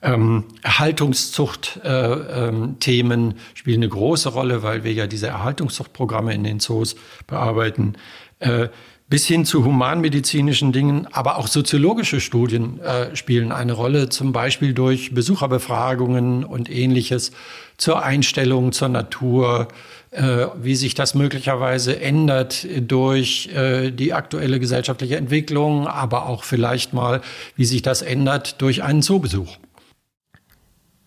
[0.03, 6.59] Ähm, Erhaltungszuchtthemen äh, ähm, spielen eine große Rolle, weil wir ja diese Erhaltungszuchtprogramme in den
[6.59, 7.95] Zoos bearbeiten.
[8.41, 8.69] Äh,
[9.13, 14.73] bis hin zu humanmedizinischen Dingen, aber auch soziologische Studien äh, spielen eine Rolle, zum Beispiel
[14.73, 17.31] durch Besucherbefragungen und ähnliches
[17.77, 19.69] zur Einstellung zur Natur,
[20.13, 26.95] äh, wie sich das möglicherweise ändert durch äh, die aktuelle gesellschaftliche Entwicklung, aber auch vielleicht
[26.95, 27.21] mal,
[27.55, 29.59] wie sich das ändert durch einen Zoobesuch.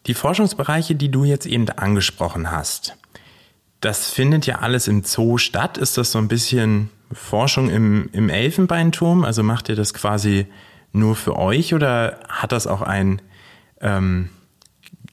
[0.07, 2.95] Die Forschungsbereiche, die du jetzt eben angesprochen hast,
[3.81, 5.77] das findet ja alles im Zoo statt.
[5.77, 9.23] Ist das so ein bisschen Forschung im, im Elfenbeinturm?
[9.23, 10.47] Also macht ihr das quasi
[10.91, 13.21] nur für euch oder hat das auch einen,
[13.81, 14.29] ähm,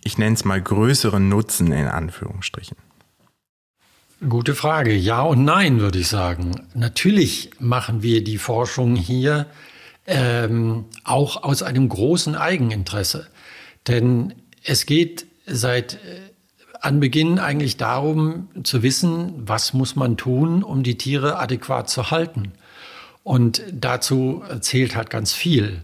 [0.05, 2.77] ich nenne es mal, größeren Nutzen in Anführungsstrichen?
[4.29, 4.95] Gute Frage.
[4.95, 6.67] Ja und nein, würde ich sagen.
[6.75, 9.47] Natürlich machen wir die Forschung hier
[10.07, 13.27] ähm, auch aus einem großen Eigeninteresse.
[13.89, 15.99] Denn es geht seit äh,
[16.81, 22.53] Anbeginn eigentlich darum zu wissen, was muss man tun, um die Tiere adäquat zu halten.
[23.23, 25.83] Und dazu zählt halt ganz viel.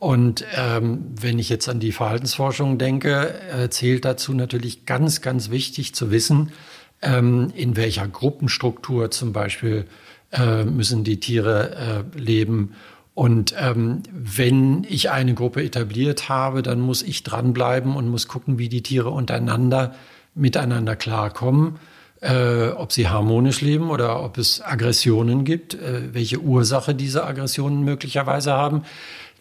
[0.00, 5.50] Und ähm, wenn ich jetzt an die Verhaltensforschung denke, äh, zählt dazu natürlich ganz, ganz
[5.50, 6.52] wichtig zu wissen,
[7.00, 9.86] ähm, in welcher Gruppenstruktur zum Beispiel
[10.32, 12.74] äh, müssen die Tiere äh, leben
[13.14, 18.58] und ähm, wenn ich eine Gruppe etabliert habe, dann muss ich dranbleiben und muss gucken,
[18.58, 19.94] wie die Tiere untereinander
[20.34, 21.76] miteinander klarkommen,
[22.20, 27.84] äh, ob sie harmonisch leben oder ob es Aggressionen gibt, äh, welche Ursache diese Aggressionen
[27.84, 28.82] möglicherweise haben.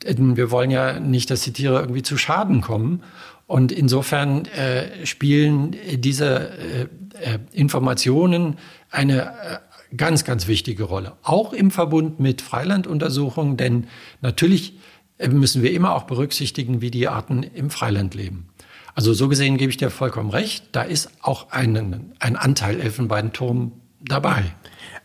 [0.03, 3.01] Denn wir wollen ja nicht, dass die Tiere irgendwie zu Schaden kommen.
[3.47, 6.81] Und insofern äh, spielen diese äh,
[7.19, 8.57] äh, Informationen
[8.91, 9.57] eine äh,
[9.95, 11.13] ganz, ganz wichtige Rolle.
[11.23, 13.87] Auch im Verbund mit Freilanduntersuchungen, denn
[14.21, 14.77] natürlich
[15.17, 18.49] äh, müssen wir immer auch berücksichtigen, wie die Arten im Freiland leben.
[18.95, 23.71] Also so gesehen gebe ich dir vollkommen recht, da ist auch ein, ein Anteil Elfenbeinturm
[24.01, 24.43] dabei.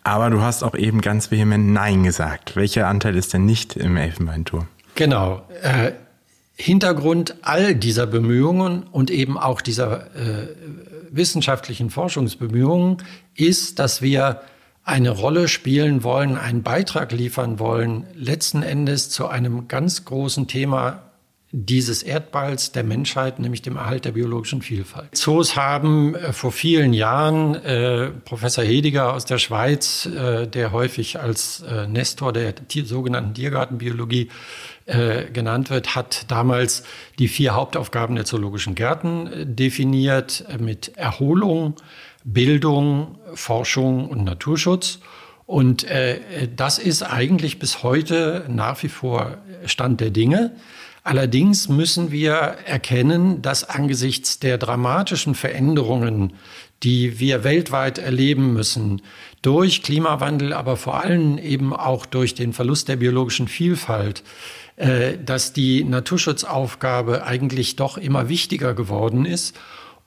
[0.05, 2.57] Aber du hast auch eben ganz vehement Nein gesagt.
[2.57, 4.69] Welcher Anteil ist denn nicht im Elfenbeinturm?
[4.95, 5.43] Genau.
[5.63, 5.93] Äh,
[6.55, 10.49] Hintergrund all dieser Bemühungen und eben auch dieser äh,
[11.11, 12.99] wissenschaftlichen Forschungsbemühungen
[13.35, 14.41] ist, dass wir
[14.89, 21.03] eine Rolle spielen wollen, einen Beitrag liefern wollen, letzten Endes zu einem ganz großen Thema
[21.51, 25.17] dieses Erdballs der Menschheit, nämlich dem Erhalt der biologischen Vielfalt.
[25.17, 31.21] Zoos haben äh, vor vielen Jahren äh, Professor Hediger aus der Schweiz, äh, der häufig
[31.21, 34.29] als äh, Nestor der Tier, sogenannten Tiergartenbiologie
[34.85, 36.83] äh, genannt wird, hat damals
[37.19, 41.77] die vier Hauptaufgaben der zoologischen Gärten äh, definiert mit Erholung,
[42.33, 45.01] Bildung, Forschung und Naturschutz.
[45.47, 45.87] Und
[46.57, 50.53] das ist eigentlich bis heute nach wie vor Stand der Dinge.
[51.09, 56.35] Allerdings müssen wir erkennen, dass angesichts der dramatischen Veränderungen,
[56.83, 59.01] die wir weltweit erleben müssen,
[59.41, 64.23] durch Klimawandel, aber vor allem eben auch durch den Verlust der biologischen Vielfalt,
[64.77, 69.59] äh, dass die Naturschutzaufgabe eigentlich doch immer wichtiger geworden ist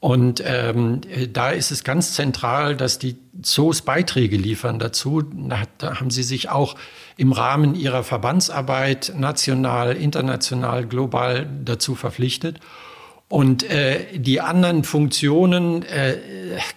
[0.02, 5.22] und ähm, da ist es ganz zentral, dass die Zoos Beiträge liefern dazu.
[5.22, 6.76] Da haben sie sich auch
[7.18, 12.60] im Rahmen ihrer Verbandsarbeit national, international, global dazu verpflichtet.
[13.28, 16.18] Und äh, die anderen Funktionen äh,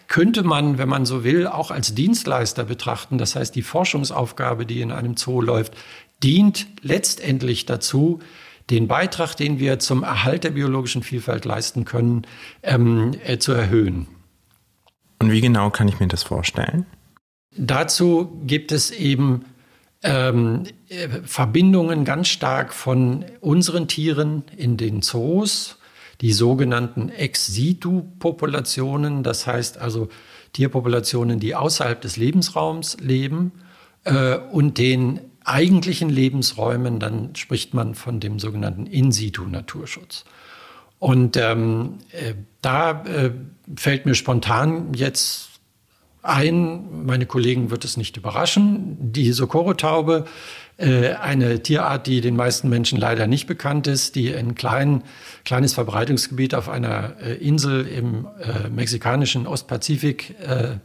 [0.07, 3.17] könnte man, wenn man so will, auch als Dienstleister betrachten.
[3.17, 5.73] Das heißt, die Forschungsaufgabe, die in einem Zoo läuft,
[6.23, 8.21] dient letztendlich dazu,
[8.71, 12.23] den Beitrag, den wir zum Erhalt der biologischen Vielfalt leisten können,
[12.63, 14.07] ähm, äh, zu erhöhen.
[15.19, 16.87] Und wie genau kann ich mir das vorstellen?
[17.57, 19.45] Dazu gibt es eben
[20.03, 25.79] ähm, äh, Verbindungen ganz stark von unseren Tieren in den Zoos,
[26.21, 30.09] die sogenannten Ex-situ-Populationen, das heißt also
[30.53, 33.53] Tierpopulationen, die außerhalb des Lebensraums leben,
[34.05, 40.25] äh, und den eigentlichen Lebensräumen, dann spricht man von dem sogenannten In-situ-Naturschutz.
[40.99, 43.31] Und ähm, äh, da äh,
[43.77, 45.51] fällt mir spontan jetzt
[46.23, 50.25] ein, meine Kollegen wird es nicht überraschen, die Socorro-Taube,
[50.79, 55.03] äh, eine Tierart, die den meisten Menschen leider nicht bekannt ist, die ein klein,
[55.45, 60.79] kleines Verbreitungsgebiet auf einer äh, Insel im äh, mexikanischen Ostpazifik äh,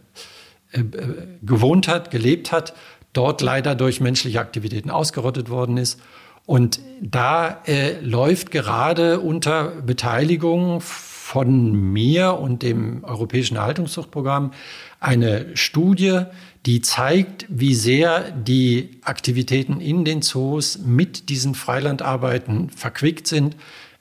[1.42, 2.76] gewohnt hat, gelebt hat
[3.14, 6.00] dort leider durch menschliche Aktivitäten ausgerottet worden ist.
[6.46, 14.52] Und da äh, läuft gerade unter Beteiligung von mir und dem Europäischen Erhaltungszuchtprogramm
[15.00, 16.24] eine Studie,
[16.66, 23.56] die zeigt, wie sehr die Aktivitäten in den Zoos mit diesen Freilandarbeiten verquickt sind.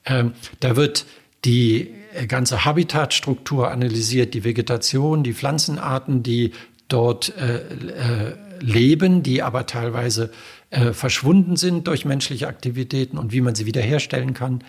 [0.05, 1.05] Ähm, da wird
[1.45, 1.93] die
[2.27, 6.53] ganze Habitatstruktur analysiert, die Vegetation, die Pflanzenarten, die
[6.87, 10.31] dort äh, äh, leben, die aber teilweise
[10.69, 14.63] äh, verschwunden sind durch menschliche Aktivitäten und wie man sie wiederherstellen kann.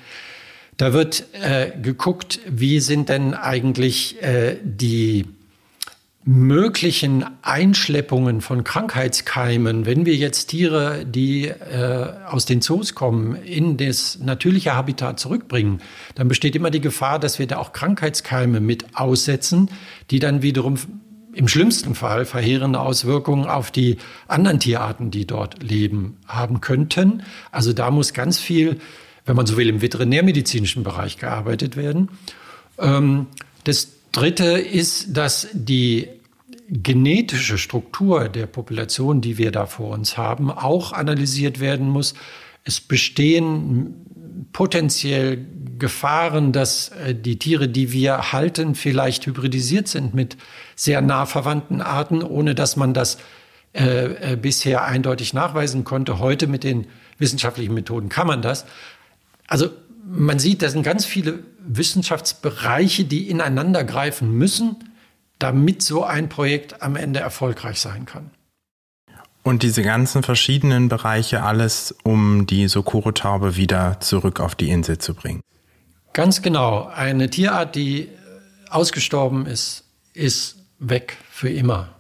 [0.77, 5.27] Da wird äh, geguckt, wie sind denn eigentlich äh, die
[6.25, 13.79] möglichen Einschleppungen von Krankheitskeimen, wenn wir jetzt Tiere, die äh, aus den Zoos kommen, in
[13.79, 15.81] das natürliche Habitat zurückbringen,
[16.15, 19.71] dann besteht immer die Gefahr, dass wir da auch Krankheitskeime mit aussetzen,
[20.11, 20.77] die dann wiederum
[21.33, 27.23] im schlimmsten Fall verheerende Auswirkungen auf die anderen Tierarten, die dort leben, haben könnten.
[27.53, 28.81] Also da muss ganz viel,
[29.27, 32.09] wenn man so will, im veterinärmedizinischen Bereich gearbeitet werden.
[32.79, 33.27] Ähm,
[33.65, 36.09] das Dritte ist, dass die
[36.69, 42.15] genetische Struktur der Population, die wir da vor uns haben, auch analysiert werden muss.
[42.65, 43.95] Es bestehen
[44.53, 45.45] potenziell
[45.81, 50.37] Gefahren, dass äh, die Tiere, die wir halten, vielleicht hybridisiert sind mit
[50.77, 53.19] sehr nah verwandten Arten, ohne dass man das
[53.73, 56.21] äh, äh, bisher eindeutig nachweisen konnte.
[56.21, 56.87] Heute mit den
[57.19, 58.67] wissenschaftlichen Methoden kann man das.
[59.49, 59.71] Also
[60.07, 64.77] man sieht, da sind ganz viele Wissenschaftsbereiche, die ineinander greifen müssen,
[65.39, 68.31] damit so ein Projekt am Ende erfolgreich sein kann.
[69.43, 75.15] Und diese ganzen verschiedenen Bereiche, alles, um die Socorro-Taube wieder zurück auf die Insel zu
[75.15, 75.41] bringen.
[76.13, 76.87] Ganz genau.
[76.87, 78.09] Eine Tierart, die
[78.69, 81.95] ausgestorben ist, ist weg für immer.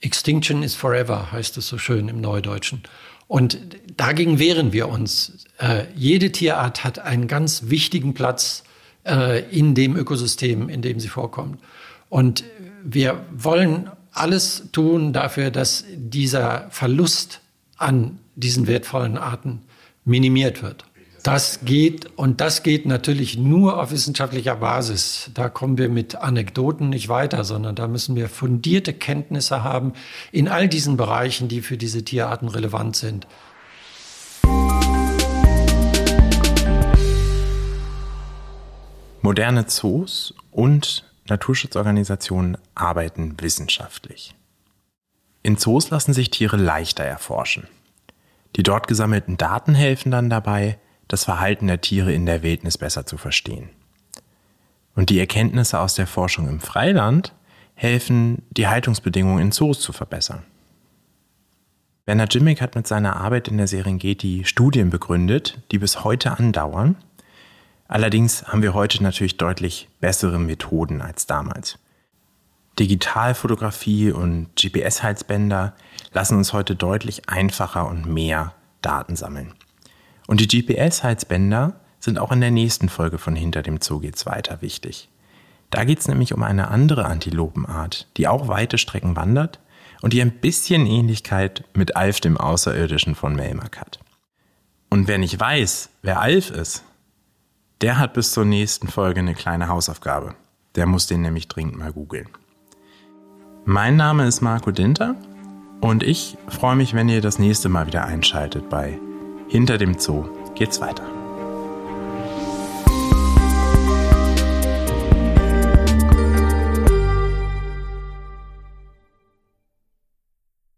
[0.00, 2.82] Extinction is forever, heißt es so schön im Neudeutschen.
[3.26, 3.58] Und
[3.96, 5.46] dagegen wehren wir uns.
[5.58, 8.64] Äh, jede Tierart hat einen ganz wichtigen Platz
[9.06, 11.60] äh, in dem Ökosystem, in dem sie vorkommt.
[12.10, 12.44] Und
[12.82, 17.40] wir wollen alles tun dafür, dass dieser Verlust
[17.76, 19.62] an diesen wertvollen Arten
[20.04, 20.84] minimiert wird.
[21.24, 25.30] Das geht und das geht natürlich nur auf wissenschaftlicher Basis.
[25.32, 29.94] Da kommen wir mit Anekdoten nicht weiter, sondern da müssen wir fundierte Kenntnisse haben
[30.32, 33.26] in all diesen Bereichen, die für diese Tierarten relevant sind.
[39.22, 44.34] Moderne Zoos und Naturschutzorganisationen arbeiten wissenschaftlich.
[45.42, 47.66] In Zoos lassen sich Tiere leichter erforschen.
[48.56, 50.78] Die dort gesammelten Daten helfen dann dabei,
[51.08, 53.70] das Verhalten der Tiere in der Wildnis besser zu verstehen.
[54.94, 57.34] Und die Erkenntnisse aus der Forschung im Freiland
[57.74, 60.42] helfen, die Haltungsbedingungen in Zoos zu verbessern.
[62.06, 66.96] Werner Jimmick hat mit seiner Arbeit in der Serengeti Studien begründet, die bis heute andauern.
[67.88, 71.78] Allerdings haben wir heute natürlich deutlich bessere Methoden als damals.
[72.78, 75.74] Digitalfotografie und GPS-Halsbänder
[76.12, 79.54] lassen uns heute deutlich einfacher und mehr Daten sammeln.
[80.26, 84.62] Und die GPS-Halsbänder sind auch in der nächsten Folge von Hinter dem Zoo geht's weiter
[84.62, 85.08] wichtig.
[85.70, 89.58] Da geht es nämlich um eine andere Antilopenart, die auch weite Strecken wandert
[90.02, 93.98] und die ein bisschen Ähnlichkeit mit Alf dem Außerirdischen von Melmark hat.
[94.90, 96.84] Und wer nicht weiß, wer Alf ist,
[97.80, 100.34] der hat bis zur nächsten Folge eine kleine Hausaufgabe.
[100.76, 102.28] Der muss den nämlich dringend mal googeln.
[103.64, 105.16] Mein Name ist Marco Dinter
[105.80, 108.98] und ich freue mich, wenn ihr das nächste Mal wieder einschaltet bei
[109.48, 110.24] Hinter dem Zoo
[110.54, 111.23] geht's weiter.